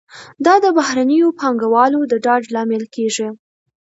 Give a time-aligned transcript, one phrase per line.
[0.45, 3.27] دا د بهرنیو پانګوالو د ډاډ لامل کیږي.